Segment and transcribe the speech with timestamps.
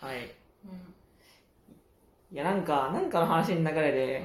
[0.00, 0.34] はい。
[0.64, 0.94] うん。
[2.32, 4.24] いや、なんか、なんかの話の流れで、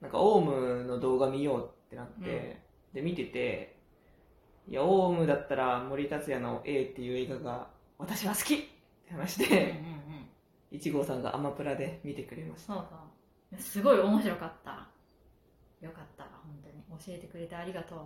[0.00, 2.62] なんか、オウムの動画見ようってなって、
[2.94, 3.76] で、見てて、
[4.68, 8.58] いや、オウムだったら森達也の A っていう映画が、私は好きっ
[9.06, 9.82] て話うんうんで、
[10.72, 10.78] うん。
[10.78, 12.74] 1号さんがアマプラで見てくれました。
[12.74, 12.86] そう
[13.50, 14.88] そうすごい面白かった。
[15.84, 16.24] よかった。
[16.24, 16.82] 本当に。
[17.04, 17.98] 教えてくれてありがとう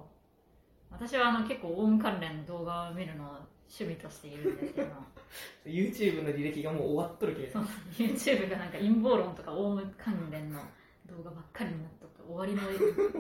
[0.91, 3.29] 私はあの結構オウム関連の動画を見るのを
[3.69, 4.89] 趣味としているんですけど。
[5.67, 7.65] YouTube の履歴がもう終わっとるけどそう。
[7.99, 10.61] YouTube がなんか陰謀論とかオウム関連の
[11.07, 12.63] 動画ばっかりになっとって終わりの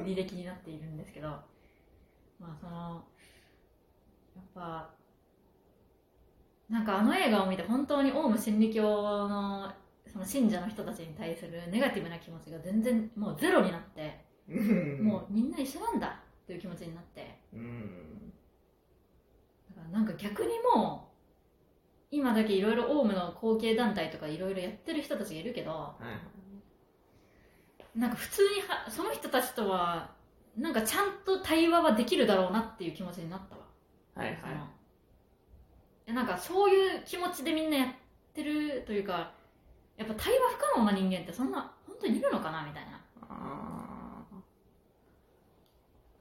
[0.04, 1.28] 履歴になっているんですけど。
[2.38, 3.04] まあその
[4.34, 4.90] やっぱ
[6.68, 8.82] なんかあの映画を見て本当にオウム真理教
[9.28, 9.72] の
[10.12, 14.54] その信者の人たちに対するネガティブな気持ちが全然もうゼロになって、う
[15.02, 18.32] んもうみんな一緒なんだっていう気持ちになってうん。
[19.70, 21.16] だからなんか逆にもう
[22.10, 25.96] 今だけいろいろオウムの後継団体とかいろいろやってる人たちがいるけどは
[27.94, 27.98] い。
[27.98, 30.10] なんか普通にはその人たちとは
[30.56, 33.62] なんかちゃんと対話はできるだろうなっていう気持ちになったわ、
[34.14, 34.76] はいはい
[36.12, 37.88] なんかそういう気持ちでみんなやっ
[38.32, 39.32] てるというか
[39.96, 44.22] やっぱ対話不可能な人間ってそんな本当にいるのかなみたいなあ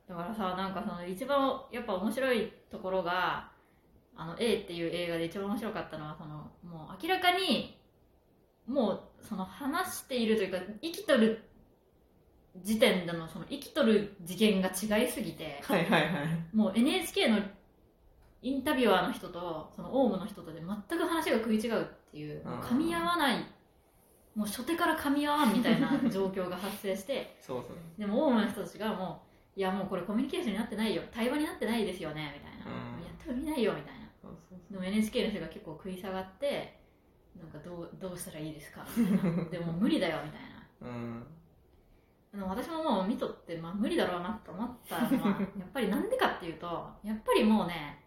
[0.08, 3.50] だからさなんかその一番やっぱ面白いところが
[4.16, 7.78] あの A っていう映画で一番面白かったのはそのもう明らかに
[8.68, 11.44] もうその話しているというか生きとる
[12.64, 16.12] 時点でのその生きとる次元が違いすぎてーはいはいはい。
[16.54, 17.40] もう NHK の
[18.42, 23.40] インタビュアーの人とそのオウムの人とで全く話が食い違うっていう噛み合わない
[24.36, 27.76] もう初手から噛み合わんみたいな状況が発生して そうそう。
[28.00, 31.02] でもオウムの人たちがもういやもうこれコミュニケーションになってないよ。
[31.12, 32.34] 対話になってないですよね。
[32.36, 33.04] みたいな、うん。
[33.04, 34.06] やっても見ないよみたいな。
[34.22, 36.80] そうそうでも NHK の人が結構食い下がって
[37.40, 38.86] なんかどうどうしたらいいですか？
[38.98, 39.44] みたいな。
[39.50, 40.48] でも無理だよみたいな。
[40.80, 40.90] そう。
[40.90, 41.24] うん。
[42.34, 46.66] でも私ももう見とって、まあ、無理だろうなと思ったのは やっぱりなんでかっていうと
[47.02, 48.04] やっぱりもうね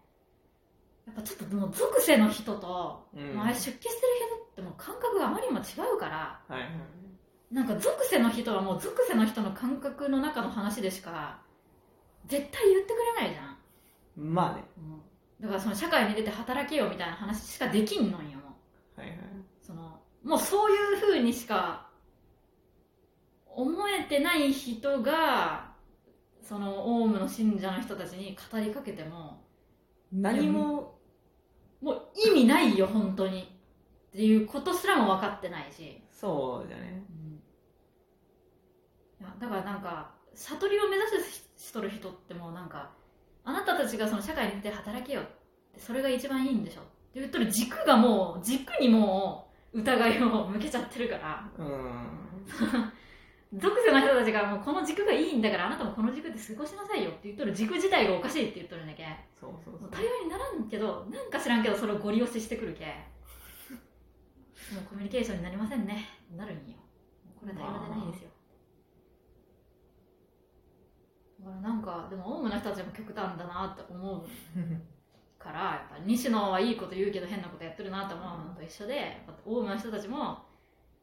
[1.07, 3.33] やっぱちょっともう属性の人と、うん。
[3.35, 3.97] もうあれ出家してる
[4.27, 5.63] 人ってもう感覚があまりにも違
[5.95, 6.69] うからはいはい。
[7.51, 11.41] なんか属性の人はもう属性の人の感覚の中の話でしか
[12.27, 14.63] 絶対言ってくれないじゃん、まあね。
[15.41, 18.55] だからその社会に出て働けよみたいな話しかできんのんよも
[18.97, 19.19] うはいはい。
[19.61, 21.87] そのもうそういうふうにしか
[23.47, 25.71] 思えてない人が
[26.41, 29.43] そのオウムの信者の人たちに語りかけても
[30.11, 30.97] 何も、
[31.81, 33.43] もう意味ないよ本当に
[34.09, 37.03] っていうことすらも分かってないし、そうだね。
[37.27, 37.28] い
[39.21, 42.91] やだからなんか悟りを目指すしとる人ってもうなんか
[43.43, 45.23] あなたたちがその社会に出て働けよっ
[45.73, 46.81] てそれが一番いいんでしょ。
[46.81, 51.49] って言っとる軸がもう軸にもう疑いを向けちゃってるから。
[51.57, 52.91] うん。
[53.51, 57.53] 属性の人たちがもうこの軸がいいんだからあなたもこの軸で過ごしなさいよって言っとる。
[57.53, 59.03] 軸自体がおかしいって言っとるんだけ。
[59.39, 59.89] そうそうそう。
[59.89, 62.85] 対話にならんけどなんか知らんけどそれをゴリ押ししてくるけ。
[64.75, 66.05] もうコミュニケーションになりませんね。
[66.35, 66.77] なるんよ。
[67.39, 68.29] これは対話じゃないですよ
[71.63, 74.23] だかでもオウムの人たちも極端だなって思う
[75.41, 80.39] からやっぱ西野はいいこと言うけど変なことやってるなと思うのと一緒でやっぱオウムの人たちも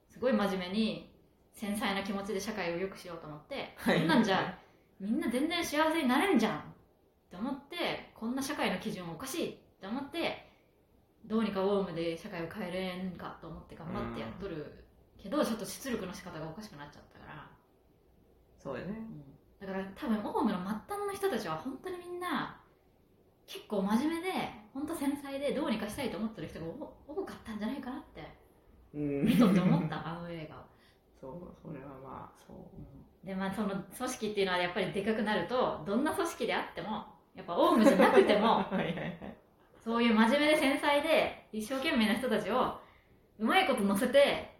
[0.08, 1.10] すごい真面目に
[1.52, 4.00] 繊細な気持ちで社会を良くしようと思って、はい。
[4.00, 4.58] こんなんじゃ
[5.00, 6.62] みんな全然幸せになれんじゃんっ
[7.30, 10.46] て思ってこんな社会の基準おかしいって思って
[11.24, 14.84] どうにかオウムで社会を変えれんかと思って頑張ってやっとる
[15.20, 17.50] けどちょっと出力の仕方がおかしくなっちゃったから、
[18.62, 19.35] そうだね。
[19.60, 22.60] だから多分オウムの末端の人たちは本当にみんな
[23.46, 24.32] 結構真面目で
[24.74, 28.22] 本当繊細でどうにかしたいと思ってる人がお多かったんじゃないかなって
[28.94, 29.24] うん。
[29.24, 30.60] 見とって思った あの映画を。
[31.18, 33.26] そう、それはまあ、そう。
[33.26, 39.36] でまあその組織っていうのはやっぱりでかくなるとどんな組織であってもやっぱオウムじゃなくても はいはいはい。
[39.82, 42.78] そういう真面目で繊細で一生懸命な人たちを
[43.38, 44.56] うまいこと乗せて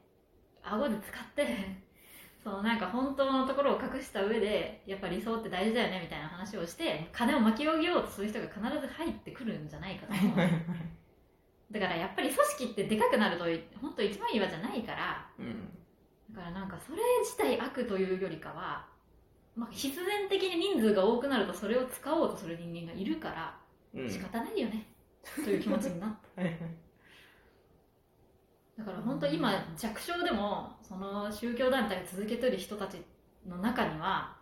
[0.62, 1.46] 顎で使って
[2.46, 10.36] そのなんか本当のところを隠した上でやっぱ理想って大事だよねみたいな話をして金を巻き上げようとする人が必ず入ってくるんじゃないかと思う
[11.72, 13.46] だからやっぱり組織ってでかくなると
[13.80, 15.74] 本当一番いいわじゃないからうん。
[16.30, 18.86] だからなんかそれ自体悪というよりかは、
[19.56, 23.58] まあ、必然的に人数が多くなるとそれを使おうとする人間がいるから
[23.92, 24.08] うん。
[24.08, 24.86] 仕方ないよね、
[25.34, 26.85] という気持ちになったはいはい。
[28.78, 32.98] だから本当今弱小でもその宗教団体を続けてる人たち
[33.46, 34.36] の中には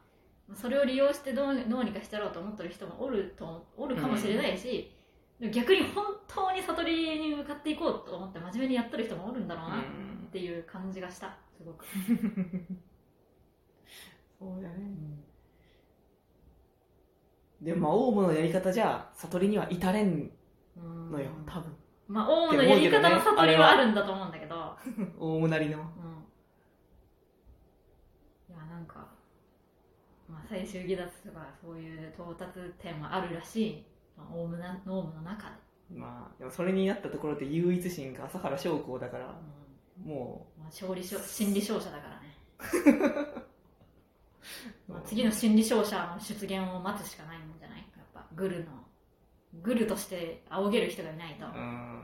[0.54, 4.92] それを利用してどうどうにかしてやろうと思ってる人もおるとおるかもしれないし、
[5.40, 9.82] でも逆に本当に悟りに向かっていこうと思って真面目にやってる人もおるんだろうなっう
[10.26, 11.86] んていう感じがしたすごく、
[14.38, 14.74] そうだね。
[17.62, 20.30] でもまあオウムのやり方じゃ悟りには至れん
[20.76, 21.10] うん。
[21.10, 21.72] のよ多分
[22.08, 24.76] まあオウムのやり方の悟りはあるんだと思うんだけど。
[25.18, 25.78] オウムなりの。
[25.78, 25.84] うん。
[28.54, 29.08] いやなんか、
[30.28, 33.84] まあ、最終下脱とかそういう到達点はあるらしい、
[34.16, 39.40] まあ、オウムなオウムの中で、まあでもそれになったところで唯一心が朝原将校だから
[40.04, 42.36] うもんまあ、勝利勝心理勝者だからね。
[44.88, 47.78] まあ次の心理勝者の出現を待つしかないんじゃない。
[47.96, 48.84] やっぱグルの
[49.62, 52.02] グルとして仰げる人がいないと、なん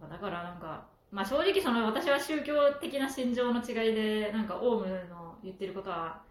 [0.00, 6.22] かだからなんか、まあ、正直その私は宗教的な心情の違いでなんかオウムの言ってることは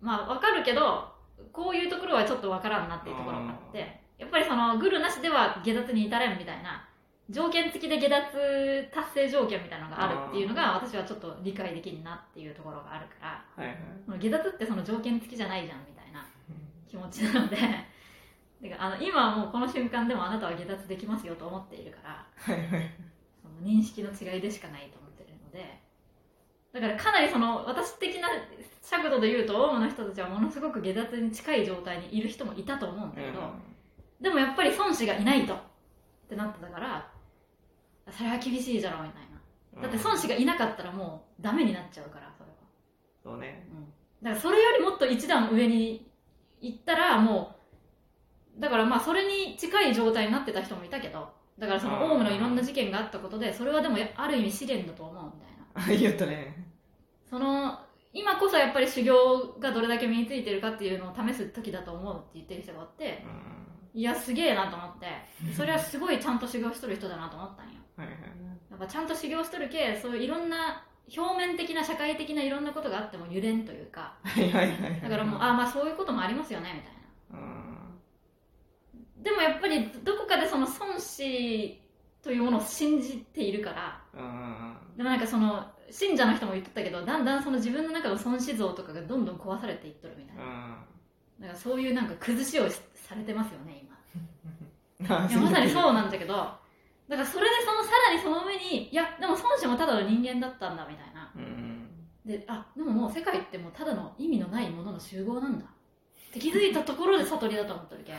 [0.00, 1.08] まあわかるけど
[1.52, 6.84] こういうところはちょっとわからんなっていうところがあってやっぱりそのグルなしでは下脱に至れんみたいな
[7.30, 13.66] 条件付きで下脱達成条件みたいなのがあるっていうのが私はちょっと理解できるなっていうところがあるからはい
[14.08, 14.18] はい。
[14.18, 16.26] 下脱ってその条件付きじゃないじゃんみたいな
[16.88, 17.56] 気持ちなので
[18.62, 22.50] てかあの今はもうこの瞬間でもあなたは下脱できますよと思っているからそ
[23.48, 25.80] の認識の違いでしかないと思ってるので
[26.72, 28.28] だからかなりその私的な
[28.82, 33.40] 尺度で言うとオウムの人たちはものすごく下脱に近い状態にいる人もいたと思うんだけど、
[34.20, 35.58] でもやっぱり孫子がいないとっ
[36.28, 37.10] てなってたから
[38.10, 39.22] それは厳しいじゃろみたい
[39.76, 39.82] な。
[39.82, 42.56] だって孫子がいなかったらもうダメになっちゃうからそれは、
[43.22, 43.66] そうね。
[43.70, 43.84] うん、
[44.22, 46.10] だからそれよりもっと一段上に
[46.60, 47.57] 行ったらもう
[48.58, 51.28] だからまあそれに近い状態になってた人もいたけど
[51.58, 55.96] だからそのオウムのいろんな事件があったことでそれはでもある意味試練だと思うみたいな。
[55.96, 56.66] あ言ったね。
[57.28, 57.78] その
[58.12, 59.14] 今こそやっぱり修行
[59.60, 63.24] がどれだけ身についてるかっていうのを試す時だと思うって言ってる人があって
[63.94, 65.06] いやすげえなと思って
[65.54, 67.72] それはすごいちゃんと修行しとる人だなと思ったんよ。
[68.70, 70.84] やっぱちゃんと修行しとるけそういういろんな
[71.16, 74.14] 表面的な社会的ないろんなことがあっても揺れんというか。
[74.22, 77.52] はいはいはいだからもうああまあそういうこともありますよねみたいな。
[77.52, 77.57] うん
[79.22, 81.80] でもやっぱりどこかでその孫子
[82.22, 84.02] というものを信じているから。
[84.14, 90.42] うんでもなんかその信者の人も言ってたけどだんだんその自分の中の孫子像とかがどんどん壊されていっとるみたいな。
[91.40, 93.86] だからそういうなんか崩しをされてますよね
[94.98, 95.08] 今。
[95.22, 96.34] うんいやまさにそうなんだけど。
[96.34, 101.32] だからそれでそのさらにその上にいやでも孫子もただの人間だったんだみたいな。
[101.36, 101.88] うん
[102.26, 105.64] であでももう世界ってもうただの意味のないものの集合なんだ。
[105.64, 108.12] って気づいたところで悟りだと思ってるけ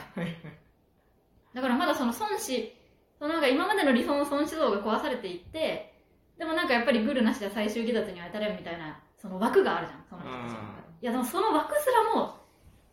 [1.53, 2.75] だからまだその孫子
[3.17, 5.93] そのなんか今までの理想の孫子像が壊されていって
[6.37, 12.37] でもなんかやっぱりグルなしで最終下脱には至れんみたいなその枠があるじゃんその人たちの中でいやでもその枠すらも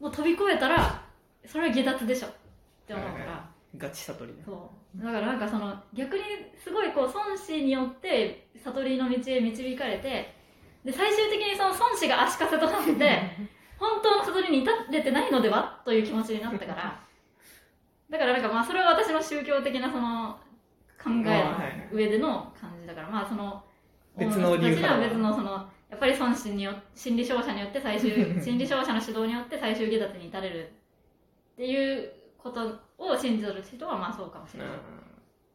[0.00, 1.02] もう飛び越えたら
[1.46, 2.28] それは下脱でしょ。
[2.28, 2.30] っ
[2.86, 3.44] て思うから、はいは
[3.78, 4.42] ガチ悟りね。
[4.44, 5.04] そう。
[5.04, 6.22] だからなんかその逆に
[6.62, 10.34] すごいこう孫子によって悟りの道へ導かれて
[10.84, 13.20] で最終的にその孫子が足かせとなって
[13.78, 15.82] 本当の悟りに至れてないのでは？
[15.84, 17.00] という気持ちになったから
[18.10, 20.38] だからなんかまあそれは私の宗教的なその
[21.02, 21.56] 考えの
[21.92, 23.62] 上での感じだからまあその
[24.16, 28.10] 別の理由は別のそのやっぱり孫子によ心理勝者によって最終
[28.42, 30.72] 心理勝者の指導によって最終下脱に至れる
[31.52, 34.72] っていうことを信じてる人はまあそうかもしれない、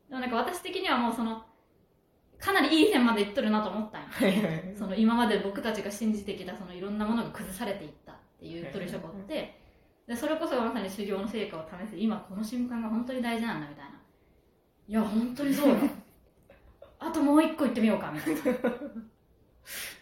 [0.10, 1.44] でもなんか私的にはもうその
[2.38, 4.08] かなりいい線までいっとるなと思ったんよ。
[4.10, 4.76] はいはい。
[4.76, 9.61] その今まで僕たちが信じてきたそのいろんなものが崩されていったっていうとる人って
[10.12, 13.92] でそれこそがまさに修行の成果を試す今この瞬間が本当に大事なんだみたいな。
[14.86, 15.78] いや本当にそうよ
[17.00, 18.42] あともう一個行ってみようかみたいな。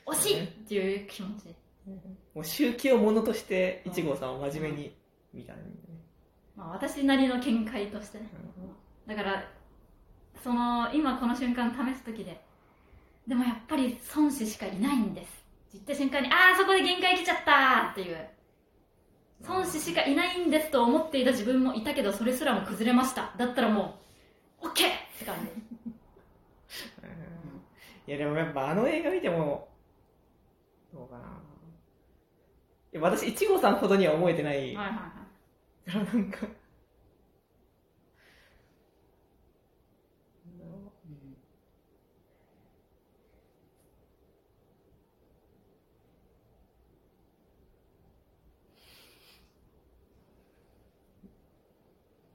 [0.08, 1.56] 惜しいっていう気持ち、
[2.34, 4.98] もう宗教ものとして一号さんを真面目に
[5.32, 5.70] 見たんだね。
[6.56, 8.32] まあ、私なりの見解としてね。
[9.06, 9.44] だから
[10.44, 12.42] その今この瞬間試す時で
[13.28, 15.28] でもやっぱり孫子しかいないんです。
[15.28, 18.39] って言った瞬間にああそこで限界来ちゃったっていう
[19.48, 23.34] 孫子しかいないんですと思っていた自分もいたけどそれすらも崩れました。
[23.38, 24.00] だったらも
[24.62, 24.74] う OK っ
[25.18, 25.50] て感じ。
[28.08, 29.70] いやでもやっぱあの映画見ても
[30.94, 31.26] どうかな。
[32.92, 34.76] いや私一号さんほどには思えてない。
[34.76, 34.92] はいは
[35.96, 36.06] いはい。
[36.06, 36.48] なんかや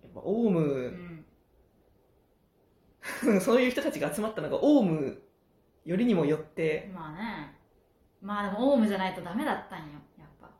[0.08, 1.24] っぱオウム、うん
[3.40, 5.22] そういう人たちが集まったのがオウム
[5.84, 7.56] よりにもよってまあね。
[8.20, 9.84] まあでもオウムじゃないとダメだったんよ
[10.18, 10.50] やっぱ。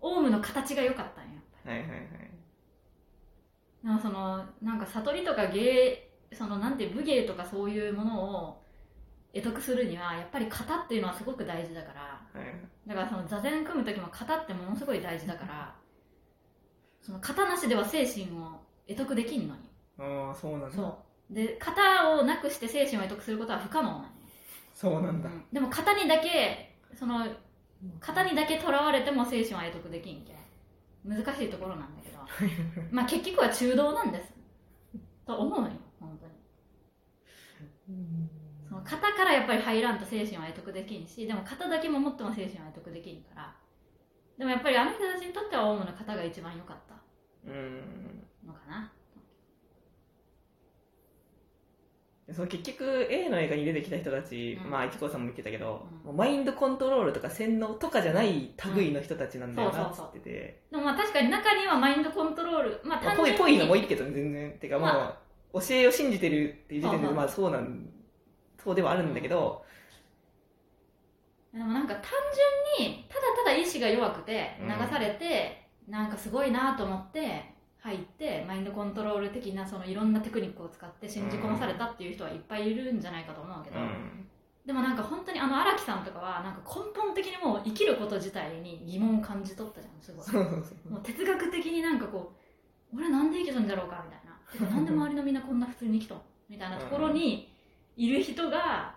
[0.00, 1.78] オウムの形が良かったんよやっぱり。
[1.78, 2.08] はいはいはい。
[3.84, 8.62] でもそのなんか悟りとか芸そのなんて武芸とかそういうものを
[9.32, 12.40] 得得するにはやっぱり型っていうのはすごく大事だから。
[12.40, 15.74] はいだからその座禅組む時も型ってものすごい大事だから
[17.02, 19.60] その型なしでは精神を得得できんのに。
[19.98, 20.76] ああそうなんだ。
[20.76, 20.94] そう
[21.30, 23.90] で型をなくして精神を得得することは不可能。
[23.90, 24.10] なのよ
[24.74, 25.44] そうなんだ、うん。
[25.52, 27.26] でも型にだけその
[28.00, 30.34] 型にだけとらわれても精神は得得できんけ
[31.04, 32.18] 難しいところなんだけど。
[32.90, 34.32] まあ結局は中道なんです。
[35.26, 36.32] と思うのよ本当に。
[38.68, 43.56] その型からやっぱり入らんと精神は得得できんしでも型だけ守っても精神は得得できんから。
[44.38, 46.94] でもやっぱりあの人たちにとってはオウムの型が一番良かった
[47.48, 48.26] うん。
[48.44, 48.92] のかな
[52.34, 54.70] その結局 A の映画に出てきた人たち、うん。
[54.70, 56.06] まあ一子さんも言ってたけど、うん。
[56.06, 64.92] もうマインドコントロールとか洗脳とかじゃない類の人たちなんだよなっつってて、でもまあ確かに中にはマインドコントロールまあまあ単純にぽいぽいのもいいけどね全然てかまあ、
[65.54, 67.88] ま教えを信じてるっていう時点でまあそうなん
[68.62, 69.64] そうではあるんだけど、
[71.54, 72.02] でもなんか単
[72.80, 84.26] 純にただただ意志が弱くてうん流されて、なんかすごいなと思って入ってマインドコントロール的なそのいろんなテクニックを使って信じ込まされたっていう人はいっぱいいるんじゃないかと思うけど、うん。
[84.66, 90.42] でもなんか本当にあの荒木さんとかはなんか根本的にもう生きること自体に疑問を感じ取ったじゃんすごい。
[90.90, 92.32] もう哲学的になんかこ
[92.92, 94.26] う俺なんで生きとんじゃろうかみたいな。
[94.52, 97.52] てかなんで周りのみんなこんな普通に生きとんみたいなところに
[97.96, 98.94] いる人が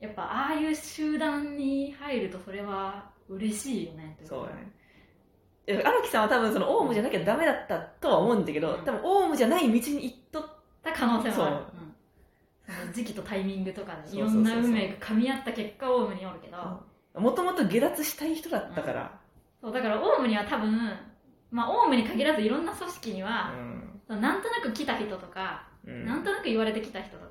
[0.00, 4.70] やっぱああいう集団に入るとそれは嬉しいよねといそうだね
[5.68, 8.84] 荒木さんは多分そのオウムじゃなきゃダメだったとは思うんだけど、うん。
[8.84, 10.44] 多分オウムじゃない道に行っとっ
[10.82, 11.56] た可能性もある。
[11.56, 12.86] そう。
[12.86, 12.92] うん。
[12.92, 17.20] 時期とタイミングとかでいうろんな運命が噛み合った結果オウムにおるけど。
[17.20, 19.20] もともと下脱したい人だったから、
[19.60, 20.72] そうだからオウムには多分
[21.50, 23.52] まあオウムに限らずいろんな組織には、
[24.08, 24.20] うん。
[24.20, 26.06] なんとなく来た人とか、うん。
[26.06, 27.22] なんとなく言われてきた人とか